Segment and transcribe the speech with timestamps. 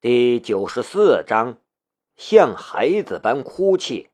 [0.00, 1.58] 第九十四章，
[2.14, 4.10] 像孩子般哭泣。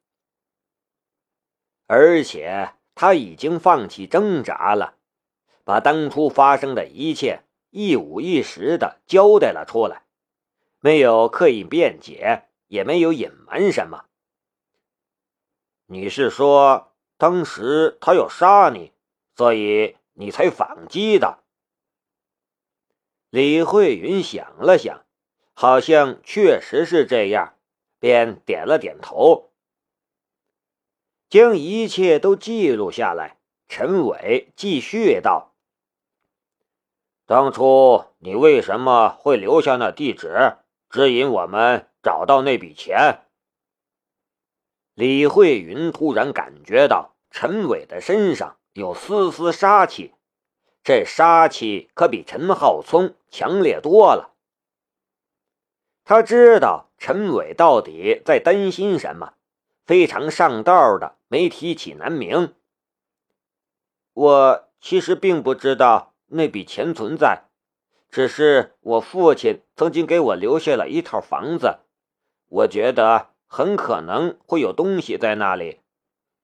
[1.86, 4.96] 而且他已经放弃挣扎了，
[5.62, 10.06] 把当初发生的一切一五一十的交代了出来，
[10.80, 14.06] 没有刻意辩解，也没有隐瞒什么。
[15.84, 18.94] 你是说，当时他要杀你，
[19.36, 21.40] 所以你才反击的？
[23.28, 25.03] 李慧云想了想。
[25.54, 27.54] 好像确实是这样，
[27.98, 29.52] 便点了点头，
[31.30, 33.38] 将一切都记录下来。
[33.66, 35.54] 陈伟继续道
[37.24, 40.56] ：“当初你为什么会留下那地址，
[40.90, 43.20] 指引我们找到那笔钱？”
[44.94, 50.12] 李慧云突然感觉到陈伟的身上有丝丝杀气，
[50.84, 54.33] 这杀气可比陈浩聪强烈多了。
[56.04, 59.34] 他知道陈伟到底在担心什么，
[59.86, 62.54] 非常上道的没提起南明。
[64.12, 67.44] 我其实并不知道那笔钱存在，
[68.10, 71.78] 只是我父亲曾经给我留下了一套房子，
[72.48, 75.80] 我觉得很可能会有东西在那里，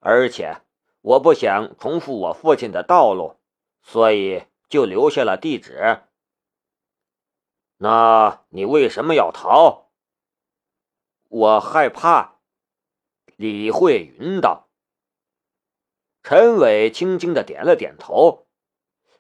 [0.01, 0.57] 而且
[1.03, 3.37] 我不想重复我父亲的道路，
[3.83, 6.01] 所以就留下了地址。
[7.83, 9.87] 那你为什么要逃？
[11.29, 12.41] 我害怕。
[13.37, 14.69] 李慧云道。
[16.23, 18.47] 陈伟轻轻的点了点头。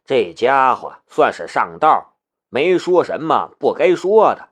[0.04, 2.18] 这家伙算是上道，
[2.50, 4.50] 没说什么不该说的。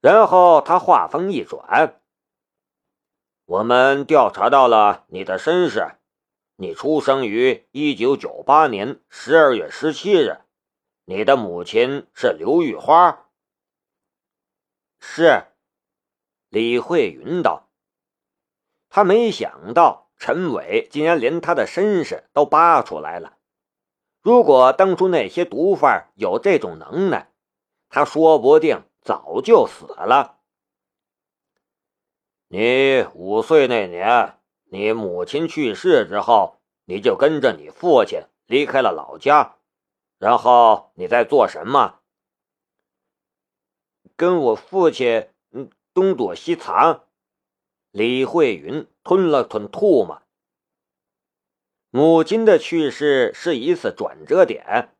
[0.00, 2.00] 然后他话锋一转
[3.46, 5.96] ：“我们调查到了你的身世，
[6.54, 10.42] 你出生于一九九八年十二月十七日。”
[11.10, 13.30] 你的母亲是刘玉花。
[15.00, 15.44] 是，
[16.50, 17.70] 李慧云道。
[18.90, 23.38] 他没想到陈伟竟然连他的身世都扒出来了。
[24.20, 27.32] 如果当初那些毒贩有这种能耐，
[27.88, 30.40] 他说不定早就死了。
[32.48, 39.54] 你五岁那年，你母亲去世之后，你就跟着你父亲离开了老家。
[40.18, 42.00] 然后你在做什么？
[44.16, 47.04] 跟我父亲嗯东躲西藏。
[47.90, 50.22] 李慧云吞了吞唾沫。
[51.90, 54.94] 母亲的去世是一次转折点，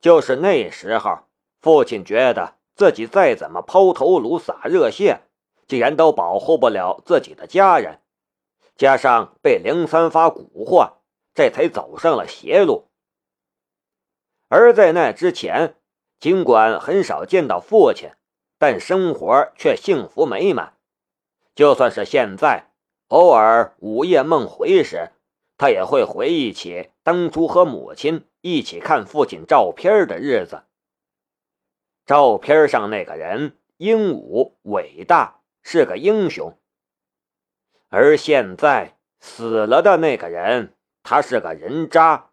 [0.00, 1.20] 就是那时候，
[1.60, 5.20] 父亲觉得自己再怎么抛头颅洒热血，
[5.68, 8.00] 竟然都保护不了自己的家人，
[8.74, 10.94] 加上被梁三发蛊惑，
[11.34, 12.88] 这才走上了邪路。
[14.56, 15.74] 而在那之前，
[16.20, 18.10] 尽管很少见到父亲，
[18.56, 20.74] 但生活却幸福美满。
[21.56, 22.70] 就算是现在，
[23.08, 25.10] 偶尔午夜梦回时，
[25.58, 30.62] 他也会回忆起当初和母亲一起看父亲照片的日子。
[32.06, 36.56] 照片上那个人英武伟大，是个英雄。
[37.88, 42.30] 而现在死了的那个人，他是个人渣。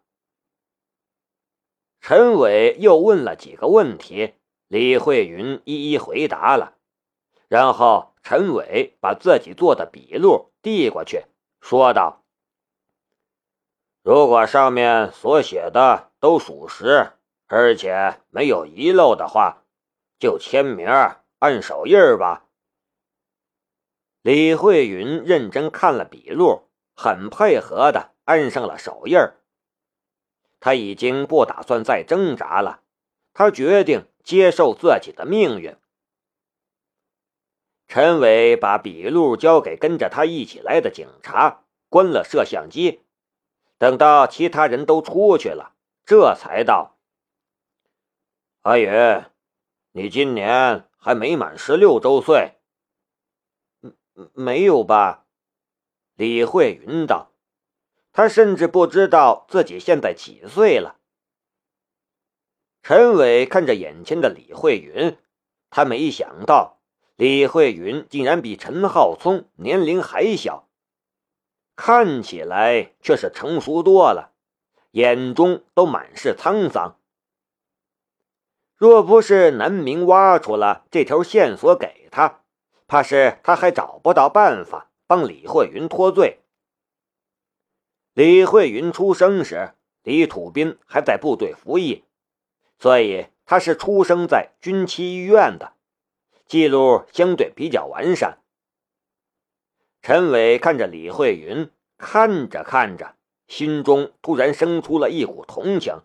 [2.02, 4.34] 陈伟又问了几个问题，
[4.66, 6.74] 李慧云一一回答了。
[7.46, 11.26] 然后陈伟把自己做的笔录递过去，
[11.60, 12.24] 说道
[14.02, 17.12] ：“如果上面所写的都属实，
[17.46, 19.62] 而且没有遗漏的话，
[20.18, 20.88] 就签名
[21.38, 22.46] 按手印吧。”
[24.22, 29.36] 李慧云认真看了笔录，很配合的按上了手印儿。
[30.62, 32.82] 他已经不打算再挣扎了，
[33.34, 35.76] 他决定接受自己的命运。
[37.88, 43.02] 陈伟把笔录交给跟着他一起来的警察，关了摄像机。
[43.76, 45.74] 等到其他人都出去了，
[46.06, 46.96] 这才道
[48.62, 49.24] ：“阿云，
[49.90, 52.52] 你今年还没满十六周岁。
[54.32, 55.26] ”“没有吧？”
[56.14, 57.31] 李慧云道。
[58.12, 60.96] 他甚至不知道自己现在几岁了。
[62.82, 65.16] 陈伟看着眼前的李慧云，
[65.70, 66.80] 他没想到
[67.16, 70.68] 李慧云竟然比陈浩聪年龄还小，
[71.74, 74.32] 看起来却是成熟多了，
[74.90, 76.98] 眼中都满是沧桑。
[78.76, 82.40] 若不是南明挖出了这条线索给他，
[82.86, 86.41] 怕是他还找不到办法帮李慧云脱罪。
[88.14, 89.72] 李慧云出生时，
[90.02, 92.04] 李土斌还在部队服役，
[92.78, 95.72] 所以他是出生在军区医院的，
[96.46, 98.38] 记录相对比较完善。
[100.02, 103.14] 陈伟看着李慧云，看着看着，
[103.46, 106.02] 心中突然生出了一股同情。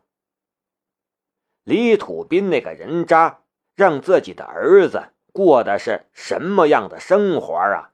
[1.65, 3.41] 李土斌那个人渣，
[3.75, 7.91] 让自己的儿子过的是什么样的生活啊？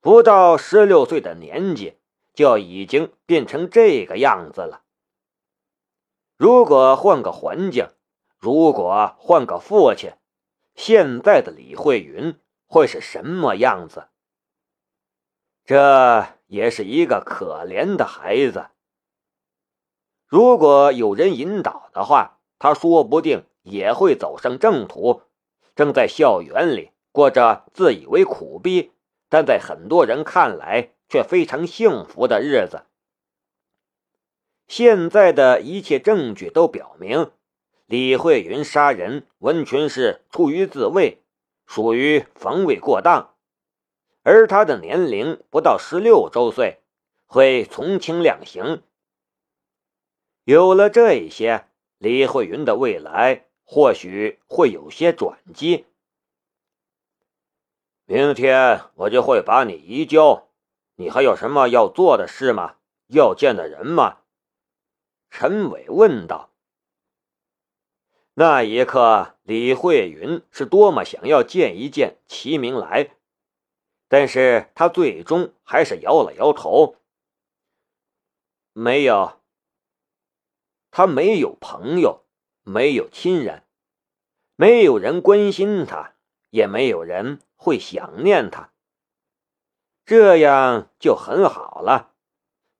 [0.00, 1.98] 不到十六岁的年纪，
[2.36, 4.84] 就已经变成这个样子了。
[6.36, 7.88] 如果换个环境，
[8.38, 10.12] 如果换个父亲，
[10.76, 12.38] 现在的李慧云
[12.68, 14.06] 会是什么样子？
[15.64, 18.68] 这也是一个可怜的孩子。
[20.28, 22.34] 如果有人引导的话。
[22.58, 25.20] 他说不定也会走上正途，
[25.74, 28.92] 正在校园里过着自以为苦逼，
[29.28, 32.86] 但在很多人看来却非常幸福的日子。
[34.68, 37.30] 现在的一切证据都表明，
[37.86, 41.22] 李慧云杀人完全是出于自卫，
[41.66, 43.34] 属于防卫过当，
[44.22, 46.80] 而他的年龄不到十六周岁，
[47.26, 48.82] 会从轻量刑。
[50.44, 51.66] 有了这一些。
[51.98, 55.86] 李慧云的未来或许会有些转机。
[58.04, 60.46] 明天我就会把你移交。
[60.96, 62.76] 你还有什么要做的事吗？
[63.08, 64.18] 要见的人吗？
[65.30, 66.50] 陈伟问道。
[68.34, 73.16] 那一刻，李慧云是多么想要见一见齐明来，
[74.08, 76.96] 但是他最终还是摇了摇头。
[78.72, 79.40] 没有。
[80.90, 82.24] 他没有朋友，
[82.62, 83.64] 没有亲人，
[84.54, 86.14] 没有人关心他，
[86.50, 88.72] 也没有人会想念他。
[90.06, 92.14] 这样就很好了，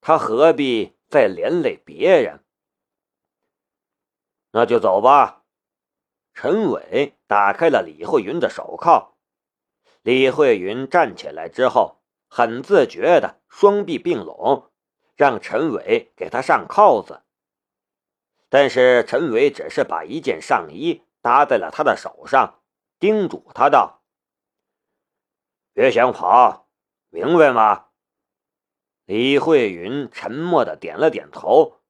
[0.00, 2.44] 他何必再连累别人？
[4.52, 5.42] 那就走吧。
[6.34, 9.16] 陈伟打开了李慧云的手铐，
[10.02, 14.70] 李慧云站起来之后，很自觉的双臂并拢，
[15.16, 17.24] 让陈伟给他上铐子。
[18.48, 22.62] 但是陈伟只是把一件上衣搭在了他的手上，
[23.00, 24.04] 叮嘱他道
[25.74, 26.65] ：“别想跑，
[27.10, 27.86] 明白吗？”
[29.06, 31.80] 李慧云沉默的点了点头。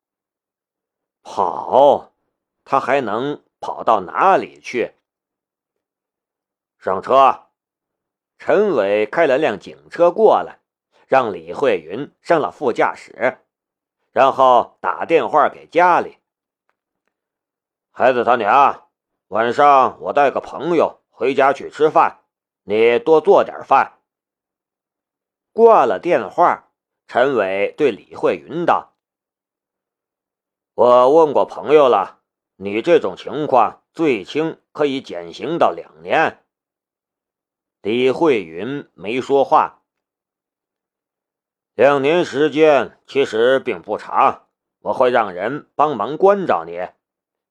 [1.23, 2.13] 跑，
[2.65, 4.95] 他还能跑到哪里去？
[6.79, 7.47] 上车，
[8.39, 10.61] 陈伟开了辆警车过来，
[11.07, 13.39] 让李慧云上了副驾驶，
[14.13, 16.19] 然后打电话给家里。
[17.91, 18.89] 孩子他娘，
[19.29, 22.21] 晚上我带个朋友回家去吃饭，
[22.63, 23.96] 你多做点饭。
[25.57, 26.69] 挂了电话，
[27.09, 28.93] 陈伟对李慧云道
[30.77, 32.21] ：“我问过朋友了，
[32.57, 36.45] 你这种情况最轻可以减刑到两年。”
[37.81, 39.81] 李慧云没说话。
[41.73, 44.49] 两年时间其实并不长，
[44.81, 46.87] 我会让人帮忙关照你。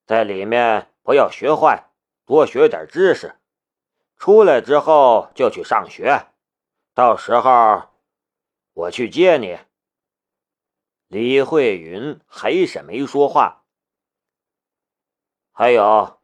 [0.05, 1.89] 在里面不要学坏，
[2.23, 3.37] 多学点知识。
[4.15, 6.27] 出来之后就去上学，
[6.93, 7.94] 到时候
[8.75, 9.57] 我去接你。
[11.07, 13.63] 李慧云还是没说话。
[15.53, 16.19] 还有，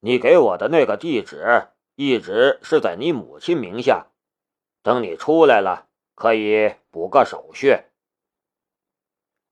[0.00, 4.08] 你给我的那个地址一直是在你母亲名下，
[4.82, 7.84] 等你出来了可以补个手续。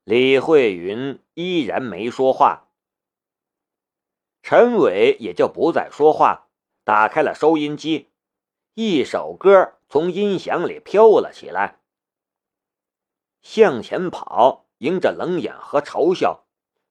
[0.04, 2.68] 李慧云依然没说话。
[4.42, 6.48] 陈伟也就不再说话，
[6.84, 8.10] 打开了收音机，
[8.74, 11.78] 一首歌从音响里飘了起来。
[13.42, 16.44] 向前跑，迎着冷眼和嘲笑，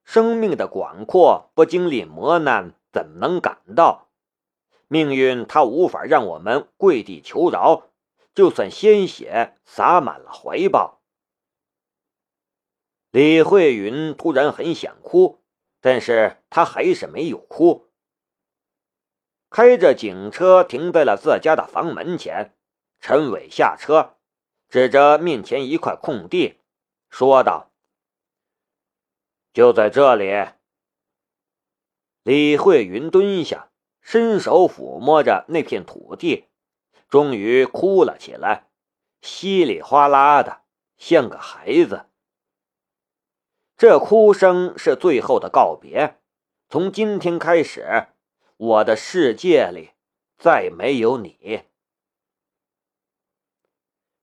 [0.03, 4.09] 生命的广阔不经历磨难怎能感到？
[4.87, 7.89] 命运它无法让我们跪地求饶，
[8.35, 11.01] 就算鲜血洒满了怀抱。
[13.09, 15.39] 李慧云突然很想哭。
[15.83, 17.89] 但是他还是没有哭。
[19.49, 22.55] 开着警车停在了自家的房门前，
[22.99, 24.13] 陈伟下车，
[24.71, 26.61] 指着面前一块空地，
[27.09, 27.73] 说道
[29.51, 30.31] ：“就在这里。”
[32.23, 36.45] 李慧云蹲下，伸手抚摸着那片土地，
[37.09, 38.69] 终于哭了起来，
[39.21, 40.61] 稀里哗啦的，
[40.97, 42.05] 像个孩子。
[43.75, 46.21] 这哭声是最后的告别。
[46.69, 48.07] 从今天开始，
[48.55, 49.91] 我的世界里
[50.37, 51.65] 再没有你。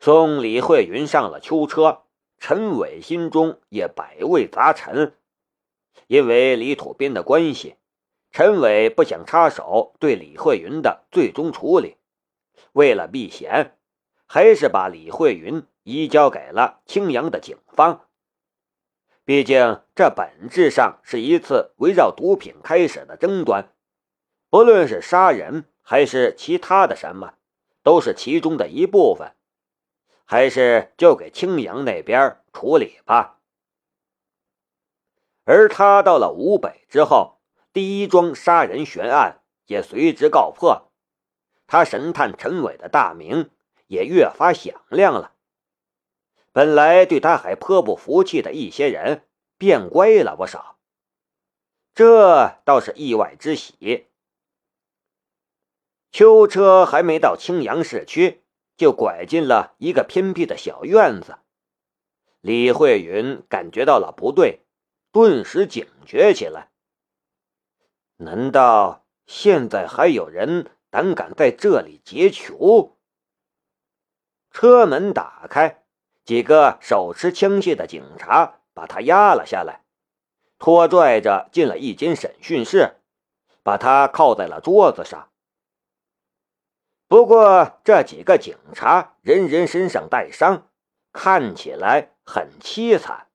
[0.01, 2.03] 送李慧云上了囚车，
[2.39, 5.15] 陈伟心中也百味杂陈。
[6.07, 7.75] 因为李土斌的关系，
[8.31, 11.97] 陈伟不想插手对李慧云的最终处理，
[12.73, 13.77] 为了避嫌，
[14.27, 18.07] 还是把李慧云移交给了青阳的警方。
[19.25, 23.75] 毕竟，这本质上是一次围绕毒品开始的争端，
[24.49, 27.35] 不论是杀人还是其他的什么，
[27.83, 29.33] 都是其中的一部分。
[30.31, 33.41] 还是就给青阳那边处理吧。
[35.45, 37.41] 而他到了吴北之后，
[37.73, 40.93] 第一桩杀人悬案也随之告破，
[41.67, 43.49] 他神探陈伟的大名
[43.87, 45.33] 也越发响亮了。
[46.53, 50.77] 本来对他还颇不服气的一些人变乖了不少，
[51.95, 54.09] 这倒是意外之喜。
[56.13, 58.45] 秋车还没到青阳市区。
[58.79, 61.39] 就拐进了一个偏僻的小院子，
[62.41, 64.61] 李慧云感觉到了不对，
[65.11, 66.71] 顿时警觉起来。
[68.19, 72.97] 难道现在还有人胆敢在这里劫囚？
[74.53, 75.83] 车门打开，
[76.25, 79.83] 几个手持枪械的警察把他压了下来，
[80.59, 82.95] 拖拽着进了一间审讯室，
[83.65, 85.31] 把他靠在了桌子上。
[87.09, 90.67] 不过，这几个警察人人身上带伤，
[91.11, 93.28] 看起来很凄惨。